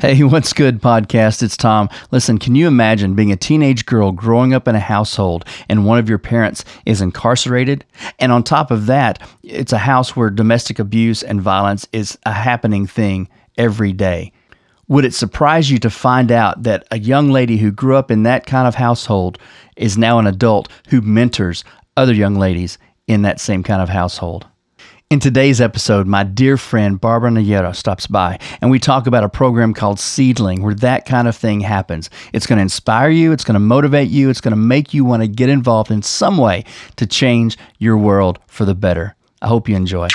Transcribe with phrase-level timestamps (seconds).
[0.00, 1.42] Hey, what's good, podcast?
[1.42, 1.88] It's Tom.
[2.12, 5.98] Listen, can you imagine being a teenage girl growing up in a household and one
[5.98, 7.84] of your parents is incarcerated?
[8.20, 12.32] And on top of that, it's a house where domestic abuse and violence is a
[12.32, 14.30] happening thing every day.
[14.86, 18.22] Would it surprise you to find out that a young lady who grew up in
[18.22, 19.36] that kind of household
[19.76, 21.64] is now an adult who mentors
[21.96, 22.78] other young ladies
[23.08, 24.46] in that same kind of household?
[25.10, 29.28] In today's episode, my dear friend Barbara Najera stops by and we talk about a
[29.30, 32.10] program called Seedling where that kind of thing happens.
[32.34, 35.06] It's going to inspire you, it's going to motivate you, it's going to make you
[35.06, 39.16] want to get involved in some way to change your world for the better.
[39.40, 40.08] I hope you enjoy.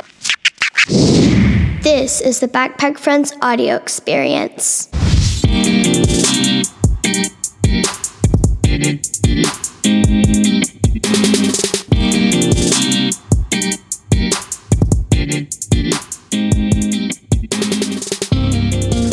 [0.85, 4.89] This is the Backpack Friends audio experience.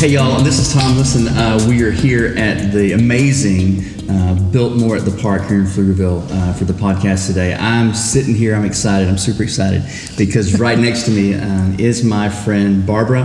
[0.00, 0.96] Hey, y'all, this is Tom.
[0.96, 5.66] Listen, uh, we are here at the amazing uh, Biltmore at the Park here in
[5.66, 7.52] Pflugerville uh, for the podcast today.
[7.52, 9.82] I'm sitting here, I'm excited, I'm super excited
[10.16, 13.24] because right next to me uh, is my friend Barbara.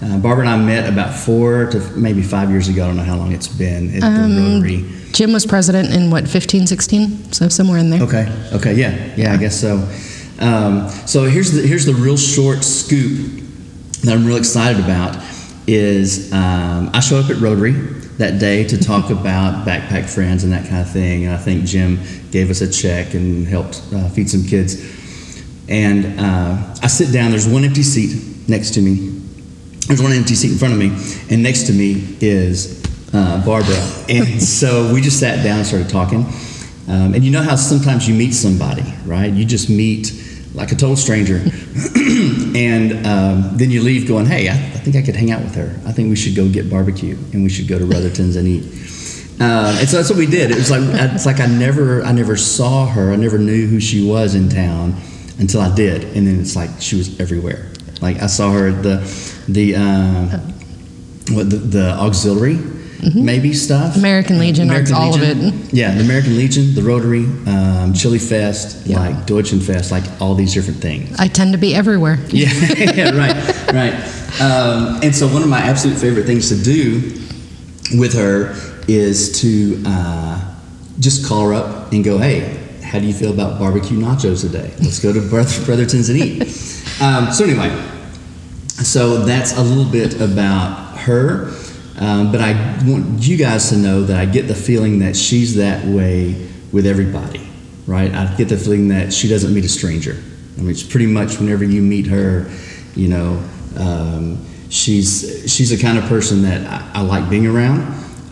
[0.00, 2.84] Uh, Barbara and I met about four to maybe five years ago.
[2.84, 5.10] I don't know how long it's been at Um, the Rotary.
[5.12, 7.32] Jim was president in what, 15, 16?
[7.34, 8.02] So somewhere in there.
[8.02, 8.32] Okay.
[8.54, 8.72] Okay.
[8.72, 9.14] Yeah.
[9.14, 9.34] Yeah.
[9.34, 9.86] I guess so.
[10.40, 13.42] Um, so here's the here's the real short scoop
[14.04, 15.22] that I'm real excited about
[15.66, 17.72] is um, I showed up at Rotary
[18.18, 21.24] that day to talk about backpack friends and that kind of thing.
[21.24, 21.98] And I think Jim
[22.30, 25.02] gave us a check and helped uh, feed some kids.
[25.68, 27.30] And uh, I sit down.
[27.30, 29.20] There's one empty seat next to me.
[29.86, 30.88] There's one empty seat in front of me,
[31.30, 33.76] and next to me is uh, Barbara.
[34.08, 36.24] And so we just sat down and started talking.
[36.86, 39.32] Um, and you know how sometimes you meet somebody, right?
[39.32, 40.12] You just meet
[40.54, 41.36] like a total stranger,
[42.54, 45.54] and um, then you leave going, "Hey, I, I think I could hang out with
[45.56, 45.74] her.
[45.86, 48.64] I think we should go get barbecue, and we should go to Brotherton's and eat."
[49.40, 50.52] Uh, and so that's what we did.
[50.52, 53.12] It was like it's like I never I never saw her.
[53.12, 54.94] I never knew who she was in town
[55.38, 57.72] until I did, and then it's like she was everywhere.
[58.00, 58.96] Like I saw her at the
[59.48, 60.38] the uh,
[61.34, 62.58] what the, the auxiliary
[63.14, 63.96] maybe stuff.
[63.96, 65.36] American Legion, all of it.
[65.72, 68.98] Yeah, the American Legion, the Rotary, um, Chili Fest, Yeah.
[69.00, 71.16] like Deutschen Pfest, like all these different things.
[71.18, 72.18] I tend to be everywhere.
[72.28, 72.50] Yeah,
[72.94, 73.94] yeah, right, right.
[74.40, 77.00] Um, and so one of my absolute favorite things to do
[77.98, 78.54] with her
[78.88, 80.54] is to uh,
[81.00, 84.70] just call her up and go, "Hey, how do you feel about barbecue nachos today?
[84.80, 87.70] Let's go to Broth- Brotherton's and eat." Um, so anyway,
[88.68, 91.50] so that's a little bit about her.
[91.98, 92.52] Um, but I
[92.84, 96.86] want you guys to know that I get the feeling that she's that way with
[96.86, 97.48] everybody,
[97.86, 98.12] right?
[98.12, 100.20] I get the feeling that she doesn't meet a stranger.
[100.56, 102.50] I mean, it's pretty much whenever you meet her,
[102.96, 103.42] you know,
[103.78, 107.82] um, she's she's the kind of person that I, I like being around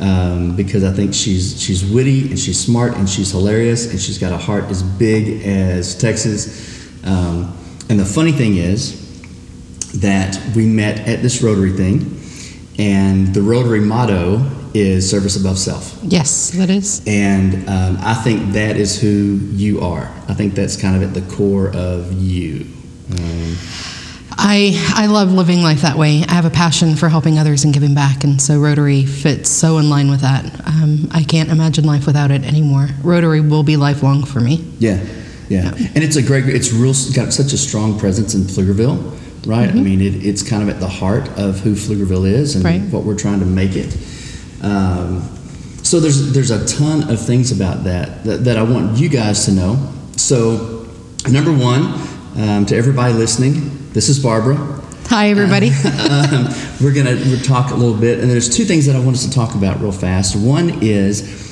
[0.00, 4.18] um, because I think she's she's witty and she's smart and she's hilarious and she's
[4.18, 6.82] got a heart as big as Texas.
[7.04, 7.56] Um,
[7.88, 9.00] and the funny thing is
[10.00, 12.21] that we met at this Rotary thing,
[12.78, 14.44] and the Rotary motto
[14.74, 15.98] is service above self.
[16.02, 17.02] Yes, that is.
[17.06, 20.10] And um, I think that is who you are.
[20.28, 22.66] I think that's kind of at the core of you.
[23.10, 23.56] Um,
[24.38, 26.24] I, I love living life that way.
[26.26, 29.76] I have a passion for helping others and giving back, and so Rotary fits so
[29.76, 30.66] in line with that.
[30.66, 32.88] Um, I can't imagine life without it anymore.
[33.02, 34.64] Rotary will be lifelong for me.
[34.78, 35.04] yeah,
[35.48, 35.74] yeah.
[35.74, 39.68] And it's a great, it's real, got such a strong presence in Pflugerville, right?
[39.68, 42.80] I mean, it, it's kind of at the heart of who Pflugerville is and Right.
[42.90, 43.96] what we're trying to make it.
[44.62, 45.22] Um,
[45.82, 49.44] so there's there's a ton of things about that, that that I want you guys
[49.46, 49.92] to know.
[50.16, 50.86] So
[51.28, 51.82] number one,
[52.36, 54.56] um, to everybody listening, this is Barbara.
[55.08, 55.68] Hi, everybody.
[56.08, 56.48] um,
[56.80, 59.24] we're gonna we'll talk a little bit, and there's two things that I want us
[59.26, 60.36] to talk about real fast.
[60.36, 61.51] One is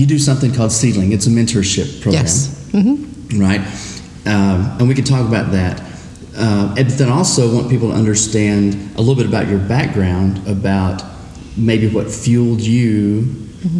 [0.00, 1.12] you do something called Seedling.
[1.12, 2.70] It's a mentorship program yes.
[2.72, 3.60] hmm right?
[4.26, 5.80] Um, and we can talk about that.
[6.36, 11.02] Um, and then also want people to understand a little bit about your background, about
[11.56, 13.36] maybe what fueled you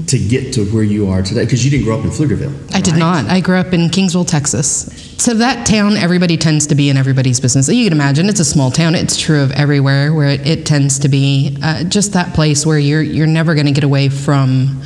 [0.07, 2.75] to get to where you are today, because you didn't grow up in Pflugerville.
[2.75, 3.25] I did not.
[3.27, 5.15] I grew up in Kingsville, Texas.
[5.17, 7.69] So that town, everybody tends to be in everybody's business.
[7.69, 8.95] You can imagine it's a small town.
[8.95, 12.79] It's true of everywhere where it, it tends to be uh, just that place where
[12.79, 14.83] you're you're never going to get away from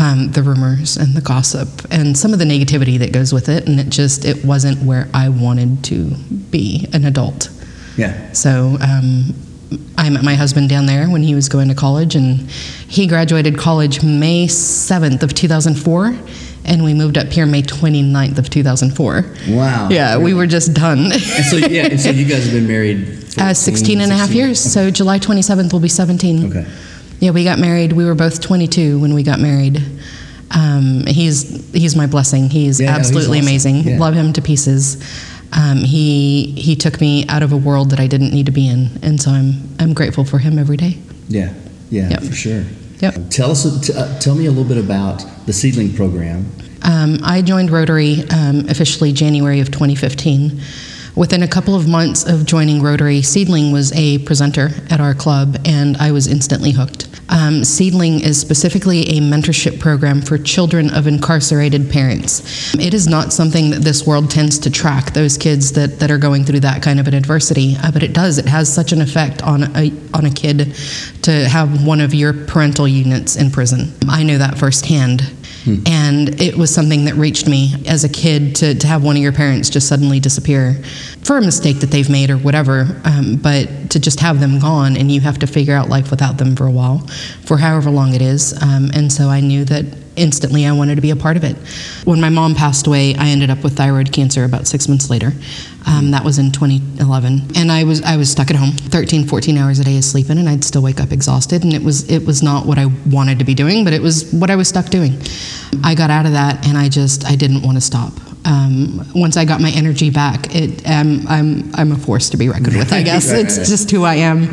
[0.00, 3.66] um, the rumors and the gossip and some of the negativity that goes with it.
[3.68, 6.10] And it just it wasn't where I wanted to
[6.50, 7.50] be an adult.
[7.96, 8.32] Yeah.
[8.32, 9.34] So um,
[9.98, 12.50] I met my husband down there when he was going to college, and
[12.88, 16.16] he graduated college May 7th of 2004.
[16.64, 19.24] and we moved up here May 29th of 2004.
[19.48, 19.88] Wow.
[19.90, 21.10] Yeah, we were just done.
[21.12, 23.06] And so yeah, and so you guys have been married.
[23.34, 24.36] 14, Uh, 16 and a half 16?
[24.46, 24.60] years.
[24.60, 26.46] So July 27th will be 17.
[26.50, 26.66] Okay.
[27.22, 27.92] Yeah, we got married.
[27.92, 29.80] We were both 22 when we got married.
[30.50, 32.50] Um, he's he's my blessing.
[32.50, 33.48] He's Yeah, no, he's absolutely awesome.
[33.48, 33.76] amazing.
[33.76, 33.98] Yeah.
[34.00, 34.96] Love him to pieces.
[35.52, 38.66] Um, he he took me out of a world that I didn't need to be
[38.66, 40.98] in, and so I'm I'm grateful for him every day.
[41.28, 41.54] Yeah.
[41.90, 42.08] Yeah.
[42.10, 42.22] Yep.
[42.24, 42.64] For sure.
[42.98, 43.14] Yep.
[43.30, 43.86] Tell us.
[43.86, 46.50] T- uh, tell me a little bit about the seedling program.
[46.82, 50.60] Um, I joined Rotary um, officially January of 2015.
[51.14, 55.58] Within a couple of months of joining Rotary, Seedling was a presenter at our club,
[55.66, 57.06] and I was instantly hooked.
[57.28, 62.74] Um, Seedling is specifically a mentorship program for children of incarcerated parents.
[62.74, 66.16] It is not something that this world tends to track, those kids that, that are
[66.16, 68.38] going through that kind of an adversity, uh, but it does.
[68.38, 70.74] It has such an effect on a, on a kid
[71.22, 73.92] to have one of your parental units in prison.
[74.08, 75.30] I know that firsthand.
[75.86, 79.22] And it was something that reached me as a kid to, to have one of
[79.22, 80.82] your parents just suddenly disappear
[81.22, 84.96] for a mistake that they've made or whatever, um, but to just have them gone
[84.96, 87.06] and you have to figure out life without them for a while,
[87.44, 88.60] for however long it is.
[88.62, 89.84] Um, and so I knew that
[90.16, 91.56] instantly I wanted to be a part of it.
[92.04, 95.32] When my mom passed away, I ended up with thyroid cancer about six months later.
[95.86, 99.58] Um, that was in 2011, and I was I was stuck at home, 13, 14
[99.58, 101.64] hours a day of sleeping, and I'd still wake up exhausted.
[101.64, 104.32] And it was it was not what I wanted to be doing, but it was
[104.32, 105.20] what I was stuck doing.
[105.82, 108.12] I got out of that, and I just I didn't want to stop.
[108.44, 112.48] Um, once I got my energy back, it um, I'm I'm a force to be
[112.48, 112.92] reckoned with.
[112.92, 113.66] I guess Right, it's right.
[113.66, 114.48] just who I am.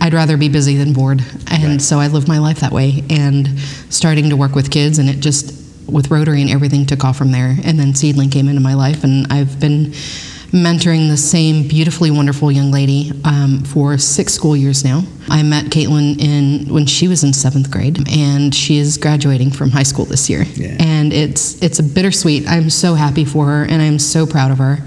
[0.00, 1.80] I'd rather be busy than bored, and Right.
[1.80, 3.02] so I live my life that way.
[3.08, 3.58] And
[3.88, 5.54] starting to work with kids, and it just
[5.90, 7.56] with Rotary and everything took off from there.
[7.64, 9.92] And then Seedling came into my life, and I've been
[10.52, 15.02] mentoring the same beautifully wonderful young lady um, for six school years now.
[15.28, 19.70] I met Caitlin in when she was in seventh grade, and she is graduating from
[19.70, 20.42] high school this year.
[20.54, 20.76] Yeah.
[20.78, 22.46] And it's it's a bittersweet.
[22.46, 24.78] I'm so happy for her, and I'm so proud of her.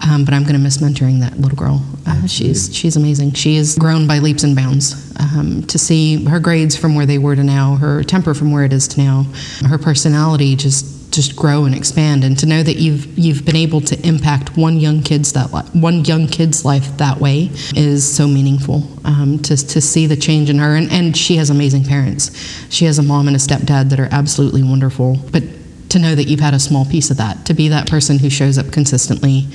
[0.00, 1.84] Um, but I'm going to miss mentoring that little girl.
[2.06, 3.32] Uh, she's she's amazing.
[3.32, 5.12] She has grown by leaps and bounds.
[5.18, 8.64] Um, to see her grades from where they were to now, her temper from where
[8.64, 9.24] it is to now,
[9.68, 13.80] her personality just just grow and expand, and to know that you've you've been able
[13.82, 18.26] to impact one young kid's that li- one young kid's life that way is so
[18.26, 18.82] meaningful.
[19.04, 22.30] Um, to to see the change in her, and, and she has amazing parents.
[22.70, 25.42] She has a mom and a stepdad that are absolutely wonderful, but
[25.90, 28.28] to know that you've had a small piece of that, to be that person who
[28.28, 29.46] shows up consistently,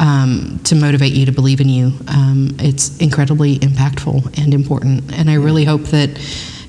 [0.00, 5.16] um, to motivate you to believe in you, um, it's incredibly impactful and important.
[5.16, 6.10] And I really hope that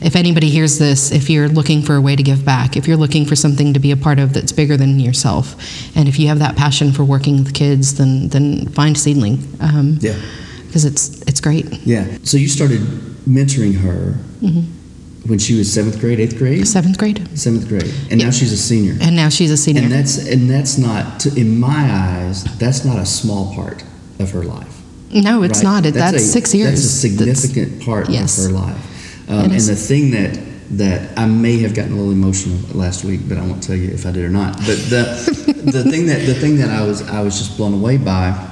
[0.01, 2.97] if anybody hears this, if you're looking for a way to give back, if you're
[2.97, 5.55] looking for something to be a part of that's bigger than yourself,
[5.95, 9.39] and if you have that passion for working with kids, then then find Seedling.
[9.59, 10.15] Um, Yeah.
[10.67, 11.65] Because it's it's great.
[11.85, 12.05] Yeah.
[12.23, 12.81] So you started
[13.27, 14.15] mentoring her
[15.25, 18.57] when she was seventh grade, eighth grade, Seventh grade, seventh grade, and now she's a
[18.57, 18.95] senior.
[19.01, 19.81] and now she's a senior.
[19.83, 23.83] And that's and that's not, to, in my eyes, that's not a small part
[24.19, 24.73] of her life.
[25.11, 25.63] no, it's right?
[25.83, 25.85] not.
[25.85, 26.69] It, that's, a- six years.
[26.69, 28.37] That's a That's- significant part yes.
[28.37, 28.77] of her life.
[29.29, 30.39] Um, and the thing that
[30.69, 33.89] that I may have gotten a little emotional last week, but I won't tell you
[33.91, 34.55] if I did or not.
[34.57, 37.97] But the the thing that the thing that I was I was just blown away
[37.97, 38.47] by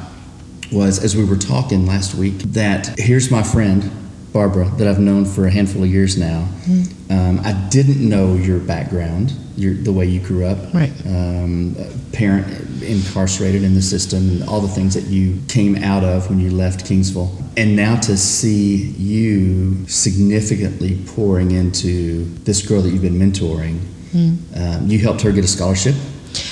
[0.71, 3.91] was as we were talking last week that here's my friend
[4.33, 6.47] Barbara that I've known for a handful of years now.
[6.65, 7.11] Mm-hmm.
[7.11, 10.91] Um, I didn't know your background, your the way you grew up, Right.
[11.05, 11.75] um,
[12.11, 12.47] parent
[12.81, 16.51] incarcerated in the system, and all the things that you came out of when you
[16.51, 17.29] left Kingsville.
[17.57, 23.79] And now to see you significantly pouring into this girl that you've been mentoring,
[24.13, 25.95] um, you helped her get a scholarship.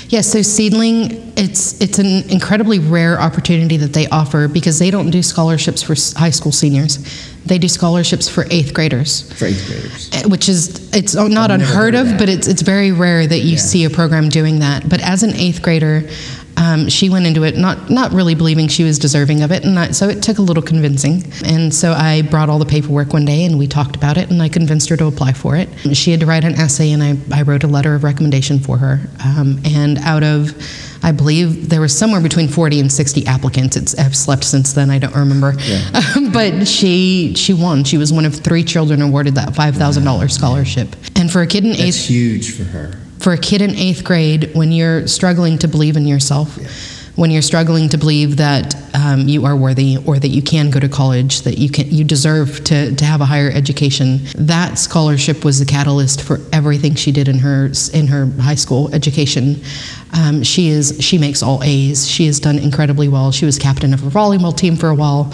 [0.07, 5.09] Yes, so Seedling, it's it's an incredibly rare opportunity that they offer because they don't
[5.11, 6.99] do scholarships for high school seniors.
[7.45, 10.09] They do scholarships for eighth graders, for eighth graders.
[10.13, 13.39] eh, which is it's not I've unheard heard of, but it's it's very rare that
[13.39, 13.57] you Yeah.
[13.57, 14.87] see a program doing that.
[14.87, 16.07] But as an eighth grader,
[16.63, 19.77] um, she went into it not not really believing she was deserving of it, and
[19.77, 21.23] I, so it took a little convincing.
[21.45, 24.41] And so I brought all the paperwork one day, and we talked about it, and
[24.41, 25.67] I convinced her to apply for it.
[25.95, 28.77] She had to write an essay, and I, I wrote a letter of recommendation for
[28.77, 29.01] her.
[29.23, 30.55] Um, and out of
[31.05, 33.75] I believe there was somewhere between 40 and 60 applicants.
[33.75, 34.89] It's, I've slept since then.
[34.89, 35.53] I don't remember.
[35.59, 36.29] Yeah.
[36.33, 37.83] but she she won.
[37.83, 40.95] She was one of three children awarded that $5,000 scholarship.
[41.17, 43.02] And for a kid in That's eighth huge for her.
[43.23, 46.57] For a kid in eighth grade, when you're struggling to believe in yourself,
[47.15, 50.79] when you're struggling to believe that um, you are worthy or that you can go
[50.79, 54.19] to college, that you can you deserve to, to have a higher education.
[54.35, 58.93] That scholarship was the catalyst for everything she did in her in her high school
[58.93, 59.61] education.
[60.15, 62.07] Um, she is she makes all A's.
[62.07, 63.31] She has done incredibly well.
[63.31, 65.33] She was captain of a volleyball team for a while.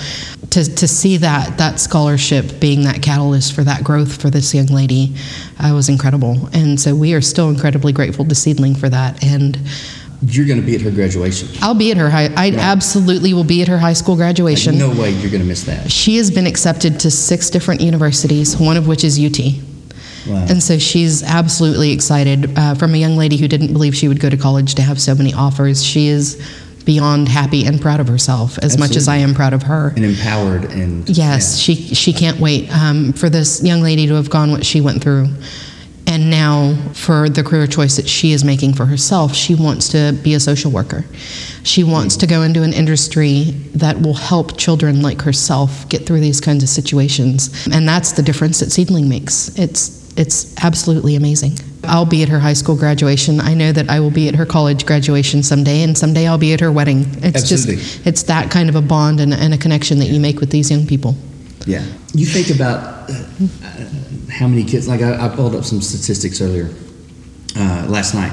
[0.52, 4.66] To, to see that that scholarship being that catalyst for that growth for this young
[4.66, 5.14] lady
[5.60, 6.50] uh, was incredible.
[6.54, 9.24] And so we are still incredibly grateful to Seedling for that.
[9.24, 9.60] And
[10.22, 11.48] You're going to be at her graduation.
[11.62, 12.30] I'll be at her high.
[12.36, 14.78] I absolutely will be at her high school graduation.
[14.78, 15.90] No way you're going to miss that.
[15.92, 19.40] She has been accepted to six different universities, one of which is UT.
[20.28, 20.46] Wow.
[20.50, 22.58] And so she's absolutely excited.
[22.58, 25.00] Uh, from a young lady who didn't believe she would go to college to have
[25.02, 26.36] so many offers, she is
[26.86, 29.90] beyond happy and proud of herself as much as I am proud of her.
[29.96, 34.30] and empowered and Yes, she she can't wait um, for this young lady to have
[34.30, 35.28] gone what she went through,
[36.10, 40.18] and now for the career choice that she is making for herself, she wants to
[40.24, 41.06] be a social worker.
[41.62, 46.22] She wants to go into an industry that will help children like herself get through
[46.22, 49.58] these kinds of situations, and that's the difference that Seedling makes.
[49.60, 51.54] It's it's absolutely amazing.
[51.84, 53.40] I'll be at her high school graduation.
[53.40, 56.54] I know that I will be at her college graduation someday, and someday I'll be
[56.54, 57.06] at her wedding.
[57.24, 57.76] It's Absolutely.
[57.76, 60.50] just it's that kind of a bond and, and a connection that you make with
[60.50, 61.16] these young people.
[61.66, 61.86] Yeah.
[62.14, 63.14] You think about uh,
[64.32, 66.70] how many kids, like I, I pulled up some statistics earlier
[67.56, 68.32] uh, last night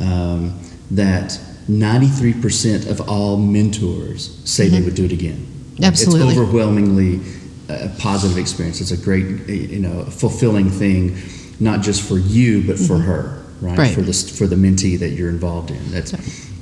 [0.00, 0.58] um,
[0.90, 1.38] that
[1.68, 5.46] 93% of all mentors say they would do it again.
[5.82, 6.28] Absolutely.
[6.28, 7.20] It's overwhelmingly
[7.68, 8.80] a positive experience.
[8.80, 11.16] It's a great, you know, fulfilling thing,
[11.60, 13.78] not just for you, but for her, right?
[13.78, 13.94] Right.
[13.94, 15.90] For the, for the mentee that you're involved in.
[15.90, 16.12] That's,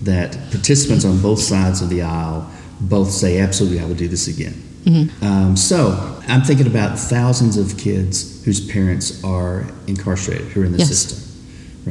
[0.02, 2.50] that participants on both sides of the aisle
[2.80, 4.62] both say, absolutely, I would do this again.
[4.86, 10.72] Um, so I'm thinking about thousands of kids whose parents are incarcerated, who are in
[10.72, 10.88] the Yes.
[10.88, 11.18] system,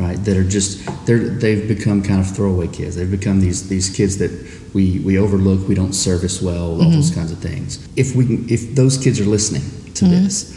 [0.01, 0.23] right?
[0.23, 2.95] That are just they're they've become kind of throwaway kids.
[2.95, 4.31] They've become these these kids that
[4.73, 7.79] we we overlook, we don't service well, all those kinds of things.
[7.97, 9.63] If we can, if those kids are listening
[9.95, 10.53] to this,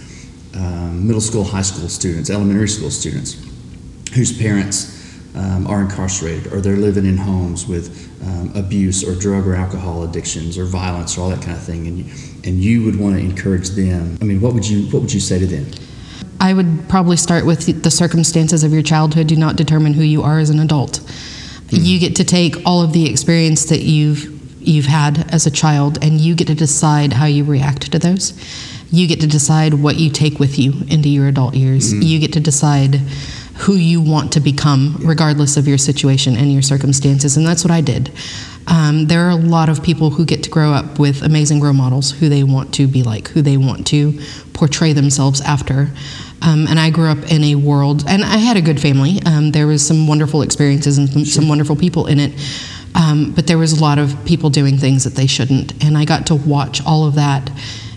[0.54, 3.36] um, middle school, high school students, elementary school students,
[4.14, 4.97] whose parents
[5.34, 10.02] um, are incarcerated or they're living in homes with um, abuse or drug or alcohol
[10.02, 12.04] addictions or violence or all that kind of thing, and you,
[12.44, 14.18] and you would want to encourage them.
[14.20, 15.66] I mean, what would you what would you say to them?
[16.40, 20.22] I would probably start with the circumstances of your childhood do not determine who you
[20.22, 21.00] are as an adult.
[21.70, 25.98] You get to take all of the experience that you've you've had as a child
[26.02, 28.32] and you get to decide how you react to those.
[28.90, 31.92] You get to decide what you take with you into your adult years.
[31.92, 33.00] You get to decide
[33.58, 37.70] who you want to become regardless of your situation and your circumstances and that's what
[37.70, 38.10] I did.
[38.68, 41.72] Um, there are a lot of people who get to grow up with amazing role
[41.72, 44.20] models who they want to be like, who they want to
[44.52, 45.88] portray themselves after.
[46.42, 49.20] Um, and I grew up in a world, and I had a good family.
[49.24, 52.32] Um, there was some wonderful experiences and some, some wonderful people in it.
[52.94, 55.82] Um, but there was a lot of people doing things that they shouldn't.
[55.84, 57.50] And I got to watch all of that.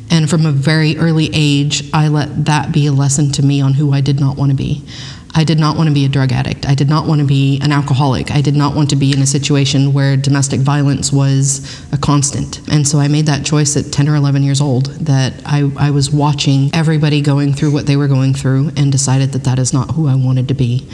[0.09, 3.73] And from a very early age, I let that be a lesson to me on
[3.73, 4.83] who I did not want to be.
[5.33, 6.67] I did not want to be a drug addict.
[6.67, 8.31] I did not want to be an alcoholic.
[8.31, 12.61] I did not want to be in a situation where domestic violence was a constant.
[12.69, 15.91] And so I made that choice at 10 or 11 years old that I, I
[15.91, 19.73] was watching everybody going through what they were going through and decided that that is
[19.73, 20.87] not who I wanted to be.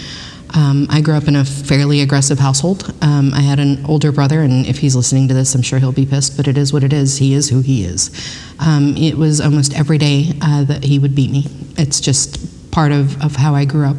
[0.56, 2.94] Um, I grew up in a fairly aggressive household.
[3.02, 5.92] Um, I had an older brother, and if he's listening to this, I'm sure he'll
[5.92, 7.18] be pissed, but it is what it is.
[7.18, 8.12] He is who he is.
[8.60, 11.48] Um, it was almost every day uh, that he would beat me.
[11.78, 13.98] It's just part of, of how I grew up.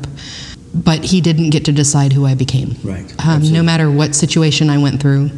[0.72, 2.76] But he didn't get to decide who I became.
[2.84, 3.12] Right.
[3.26, 5.30] Um, no matter what situation I went through.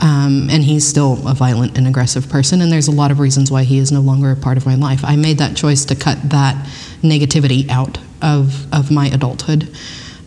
[0.00, 3.52] Um, and he's still a violent and aggressive person, and there's a lot of reasons
[3.52, 5.04] why he is no longer a part of my life.
[5.04, 6.56] I made that choice to cut that
[7.02, 9.68] negativity out of, of my adulthood.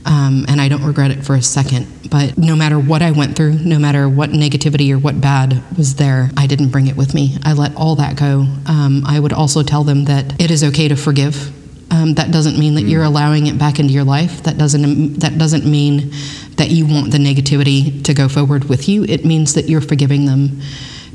[0.06, 1.88] Um, and I don't regret it for a second.
[2.10, 5.96] But no matter what I went through, no matter what negativity or what bad was
[5.96, 7.38] there, I didn't bring it with me.
[7.44, 8.46] I let all that go.
[8.66, 11.52] Um, I would also tell them that it is okay to forgive.
[11.96, 14.44] Um, that doesn't mean that you're allowing it back into your life.
[14.44, 16.12] That doesn't that doesn't mean
[16.58, 19.06] that you want the negativity to go forward with you.
[19.06, 20.60] It means that you're forgiving them.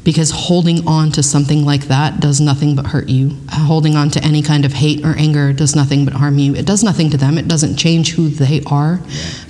[0.02, 3.36] Because holding on to something like that does nothing but hurt you.
[3.50, 6.54] Holding on to any kind of hate or anger does nothing but harm you.
[6.54, 7.36] It does nothing to them.
[7.36, 8.98] It doesn't change who they are,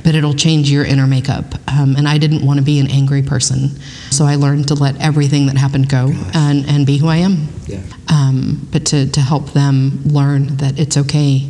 [0.03, 1.55] but it'll change your inner makeup.
[1.69, 3.69] Um, and I didn't want to be an angry person.
[4.11, 7.47] So I learned to let everything that happened go and, and be who I am
[7.67, 7.81] Yeah.
[8.09, 11.49] um, but to, to help them learn that it's okay,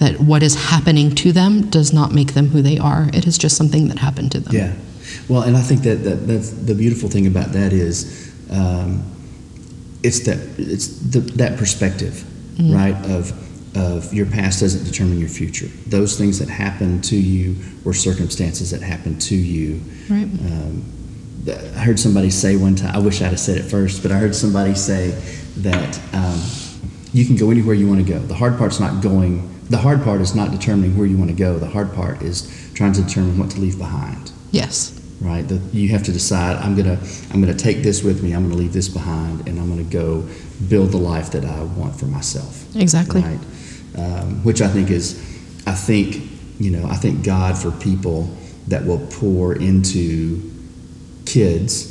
[0.00, 3.08] that what is happening to them does not make them who they are.
[3.14, 4.54] It is just something that happened to them.
[4.54, 4.74] Yeah.
[5.28, 8.23] Well, and I think that, that that's the beautiful thing about that is
[8.54, 9.02] um,
[10.02, 12.24] it's that it's the, that perspective,
[12.60, 12.94] right?
[13.10, 13.32] Of
[13.76, 15.66] of your past doesn't determine your future.
[15.86, 19.80] Those things that happen to you were circumstances that happened to you.
[20.08, 20.24] Right.
[20.24, 20.84] Um,
[21.48, 22.94] I heard somebody say one time.
[22.94, 25.10] I wish I'd have said it first, but I heard somebody say
[25.58, 26.40] that um,
[27.12, 28.18] you can go anywhere you want to go.
[28.18, 29.50] The hard part's not going.
[29.70, 31.58] The hard part is not determining where you want to go.
[31.58, 34.32] The hard part is trying to determine what to leave behind.
[34.52, 35.00] Yes.
[35.20, 35.46] Right.
[35.46, 36.56] The, you have to decide.
[36.56, 36.98] I'm gonna.
[37.32, 38.32] I'm gonna take this with me.
[38.32, 40.28] I'm gonna leave this behind, and I'm gonna go
[40.68, 42.64] build the life that I want for myself.
[42.76, 43.22] Exactly.
[43.22, 43.40] Right.
[43.96, 45.18] Um, which I think is,
[45.66, 46.16] I think
[46.58, 48.28] you know, I think God for people
[48.68, 50.50] that will pour into
[51.26, 51.90] kids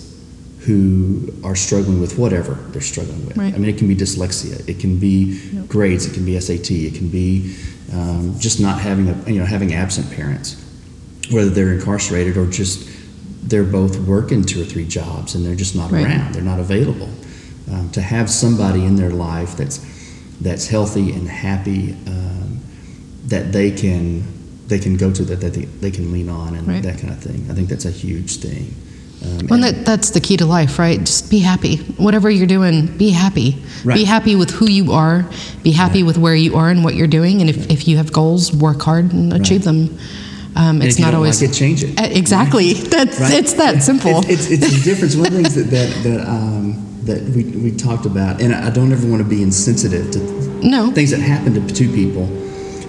[0.59, 3.35] who are struggling with whatever they're struggling with.
[3.35, 3.53] Right.
[3.53, 5.67] I mean, it can be dyslexia, it can be Yep.
[5.67, 7.55] grades, it can be SAT, it can be
[7.91, 10.55] um, just not having a you know having absent parents,
[11.31, 12.89] whether they're incarcerated or just
[13.47, 16.05] they're both working two or three jobs and they're just not Right.
[16.05, 17.09] around, they're not available.
[17.71, 19.79] Um, to have somebody in their life that's
[20.41, 22.59] that's healthy and happy um,
[23.27, 24.23] that they can
[24.67, 26.83] they can go to that they, they can lean on and Right.
[26.83, 27.45] that kind of thing.
[27.49, 28.73] I think that's a huge thing.
[29.23, 30.99] Um, Well, that, that's the key to life, right?
[30.99, 31.77] Just be happy.
[31.97, 33.61] Whatever you're doing, be happy.
[33.85, 33.95] Right.
[33.95, 35.25] Be happy with who you are.
[35.63, 37.39] Be happy with where you are and what you're doing.
[37.39, 39.97] And if, if you have goals, work hard and achieve them.
[40.55, 41.99] Um, it's not always like it, change it.
[41.99, 42.73] Uh, exactly.
[42.95, 43.33] That's Right?
[43.33, 44.19] it's that simple.
[44.27, 45.15] It's, it's, it's the difference.
[45.15, 48.69] One of the things that that that, um, that we, we talked about, and I
[48.69, 50.19] don't ever want to be insensitive to
[50.65, 50.91] no.
[50.91, 52.25] things that happen to two people,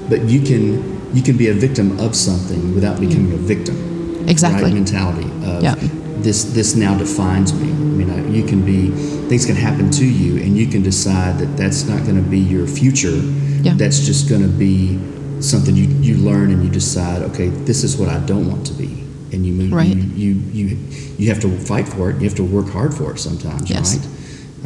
[0.08, 4.28] but you can you can be a victim of something without becoming a victim.
[4.28, 4.64] Exactly.
[4.64, 4.74] Right?
[4.74, 5.74] Mentality of Yeah.
[6.22, 7.68] this this now defines me.
[7.70, 8.90] I mean, I, you can be
[9.28, 12.38] things can happen to you, and you can decide that that's not going to be
[12.38, 13.16] your future.
[13.64, 13.74] Yeah.
[13.76, 14.98] That's just going to be
[15.44, 17.22] something you, you learn and you decide.
[17.22, 19.72] Okay, this is what I don't want to be, and you move.
[19.72, 19.86] Right.
[19.88, 20.76] You, you you
[21.18, 22.16] you have to fight for it.
[22.20, 23.70] You have to work hard for it sometimes.
[23.70, 23.96] Yes.
[23.96, 24.08] Right.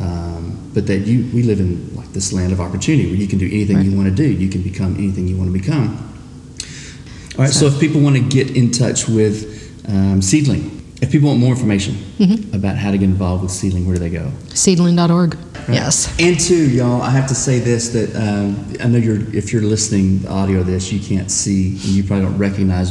[0.00, 3.38] Um, but that you we live in like this land of opportunity where you can
[3.38, 3.86] do anything Right.
[3.86, 4.28] you want to do.
[4.30, 5.96] You can become anything you want to become.
[7.36, 7.50] All right.
[7.52, 11.50] So, if people want to get in touch with um, Seedling, if people want more
[11.50, 12.54] information Mm-hmm.
[12.54, 14.32] about how to get involved with Seedling, where do they go?
[14.54, 15.34] Seedling.org.
[15.34, 15.68] Right?
[15.68, 16.12] Yes.
[16.18, 19.62] And two, y'all, I have to say this that um, I know you're if you're
[19.62, 22.90] listening the audio of this, you can't see and you probably don't recognize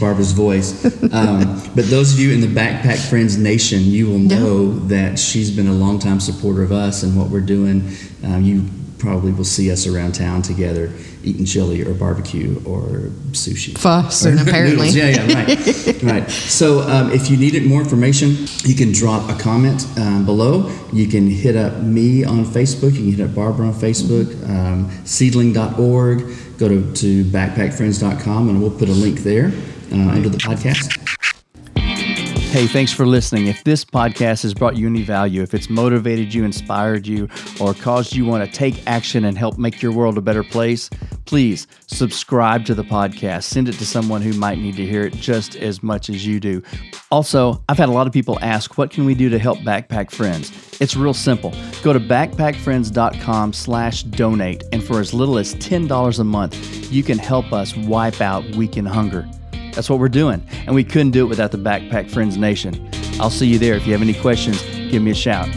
[0.00, 0.72] Barbara's voice.
[1.12, 4.38] Um, but those of you in the Backpack Friends Nation, you will Yeah.
[4.38, 7.90] know that she's been a longtime supporter of us and what we're doing.
[8.24, 8.64] Um, you
[9.02, 10.90] probably will see us around town together
[11.24, 13.76] eating chili or barbecue or sushi.
[13.78, 14.90] Pho soon, Or apparently.
[14.92, 14.96] noodles.
[14.96, 16.02] Yeah, yeah, right.
[16.02, 16.30] right.
[16.30, 20.68] So um, if you needed more information, you can drop a comment um, below.
[20.92, 22.92] You can hit up me on Facebook.
[22.94, 26.18] You can hit up Barbara on Facebook, um, seedling.org.
[26.58, 29.52] Go to, to backpackfriends.com and we'll put a link there
[29.92, 31.01] uh, under the podcast.
[32.52, 33.46] Hey, thanks for listening.
[33.46, 37.26] If this podcast has brought you any value, if it's motivated you, inspired you,
[37.58, 40.90] or caused you want to take action and help make your world a better place,
[41.24, 43.44] please subscribe to the podcast.
[43.44, 46.40] Send it to someone who might need to hear it just as much as you
[46.40, 46.62] do.
[47.10, 50.10] Also, I've had a lot of people ask, what can we do to help Backpack
[50.10, 50.52] Friends?
[50.78, 51.54] It's real simple.
[51.82, 57.16] Go to backpackfriends.com slash donate, and for as little as $10 a month, you can
[57.16, 59.26] help us wipe out weekend hunger.
[59.72, 62.88] That's what we're doing, and we couldn't do it without the Backpack Friends Nation.
[63.18, 63.74] I'll see you there.
[63.74, 65.48] If you have any questions, give me a shout.